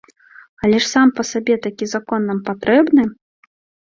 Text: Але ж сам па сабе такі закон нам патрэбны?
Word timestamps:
Але 0.63 0.77
ж 0.85 0.87
сам 0.93 1.11
па 1.19 1.25
сабе 1.31 1.57
такі 1.65 1.85
закон 1.91 2.25
нам 2.31 2.39
патрэбны? 2.47 3.03